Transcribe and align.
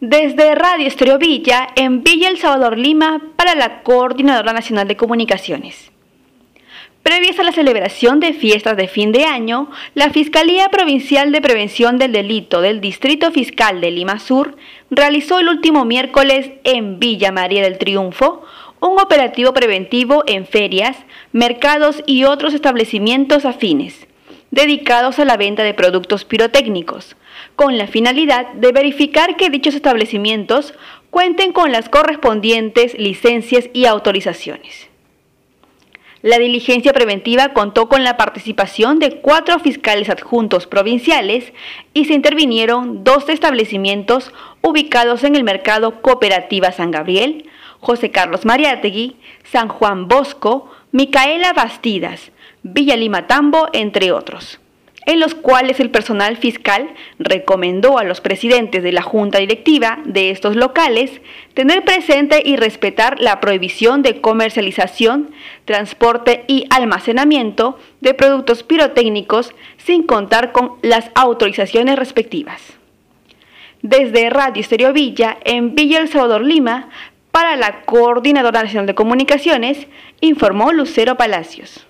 Desde 0.00 0.54
Radio 0.54 0.86
Estéreo 0.86 1.18
Villa, 1.18 1.68
en 1.76 2.02
Villa 2.02 2.28
El 2.28 2.38
Salvador 2.38 2.76
Lima, 2.76 3.22
para 3.36 3.54
la 3.54 3.82
Coordinadora 3.82 4.52
Nacional 4.52 4.88
de 4.88 4.96
Comunicaciones. 4.96 5.92
Previas 7.02 7.38
a 7.38 7.42
la 7.42 7.52
celebración 7.52 8.18
de 8.18 8.32
fiestas 8.32 8.76
de 8.76 8.88
fin 8.88 9.12
de 9.12 9.24
año, 9.24 9.70
la 9.94 10.10
Fiscalía 10.10 10.68
Provincial 10.70 11.32
de 11.32 11.40
Prevención 11.40 11.98
del 11.98 12.12
Delito 12.12 12.60
del 12.60 12.80
Distrito 12.80 13.30
Fiscal 13.30 13.80
de 13.80 13.90
Lima 13.90 14.18
Sur 14.18 14.56
realizó 14.90 15.38
el 15.38 15.48
último 15.48 15.84
miércoles 15.84 16.50
en 16.64 16.98
Villa 16.98 17.30
María 17.30 17.62
del 17.62 17.78
Triunfo 17.78 18.42
un 18.80 19.00
operativo 19.00 19.52
preventivo 19.54 20.24
en 20.26 20.46
ferias, 20.46 20.96
mercados 21.32 22.02
y 22.06 22.24
otros 22.24 22.52
establecimientos 22.52 23.44
afines, 23.44 24.06
dedicados 24.54 25.18
a 25.18 25.24
la 25.24 25.36
venta 25.36 25.64
de 25.64 25.74
productos 25.74 26.24
pirotécnicos, 26.24 27.16
con 27.56 27.76
la 27.76 27.86
finalidad 27.86 28.52
de 28.54 28.72
verificar 28.72 29.36
que 29.36 29.50
dichos 29.50 29.74
establecimientos 29.74 30.74
cuenten 31.10 31.52
con 31.52 31.72
las 31.72 31.88
correspondientes 31.88 32.98
licencias 32.98 33.68
y 33.72 33.86
autorizaciones. 33.86 34.88
La 36.22 36.38
diligencia 36.38 36.94
preventiva 36.94 37.52
contó 37.52 37.88
con 37.88 38.02
la 38.02 38.16
participación 38.16 38.98
de 38.98 39.20
cuatro 39.20 39.58
fiscales 39.58 40.08
adjuntos 40.08 40.66
provinciales 40.66 41.52
y 41.92 42.06
se 42.06 42.14
intervinieron 42.14 43.04
dos 43.04 43.28
establecimientos 43.28 44.32
ubicados 44.62 45.22
en 45.24 45.36
el 45.36 45.44
mercado 45.44 46.00
Cooperativa 46.00 46.72
San 46.72 46.92
Gabriel, 46.92 47.50
José 47.80 48.10
Carlos 48.10 48.46
Mariátegui, 48.46 49.16
San 49.44 49.68
Juan 49.68 50.08
Bosco, 50.08 50.70
Micaela 50.92 51.52
Bastidas, 51.52 52.32
Villa 52.64 52.96
Lima 52.96 53.28
Tambo, 53.28 53.68
entre 53.72 54.10
otros 54.10 54.58
en 55.06 55.20
los 55.20 55.34
cuales 55.34 55.80
el 55.80 55.90
personal 55.90 56.36
fiscal 56.36 56.88
recomendó 57.18 57.98
a 57.98 58.04
los 58.04 58.20
presidentes 58.20 58.82
de 58.82 58.92
la 58.92 59.02
junta 59.02 59.38
directiva 59.38 59.98
de 60.04 60.30
estos 60.30 60.56
locales 60.56 61.20
tener 61.52 61.84
presente 61.84 62.42
y 62.44 62.56
respetar 62.56 63.20
la 63.20 63.40
prohibición 63.40 64.02
de 64.02 64.20
comercialización, 64.20 65.30
transporte 65.64 66.44
y 66.46 66.66
almacenamiento 66.70 67.78
de 68.00 68.14
productos 68.14 68.62
pirotécnicos 68.62 69.54
sin 69.76 70.04
contar 70.04 70.52
con 70.52 70.72
las 70.82 71.10
autorizaciones 71.14 71.96
respectivas. 71.98 72.62
Desde 73.82 74.30
Radio 74.30 74.62
Estéreo 74.62 74.94
Villa, 74.94 75.36
en 75.44 75.74
Villa 75.74 76.00
El 76.00 76.08
Salvador 76.08 76.42
Lima, 76.42 76.88
para 77.30 77.56
la 77.56 77.82
Coordinadora 77.82 78.62
Nacional 78.62 78.86
de 78.86 78.94
Comunicaciones, 78.94 79.86
informó 80.20 80.72
Lucero 80.72 81.16
Palacios. 81.16 81.86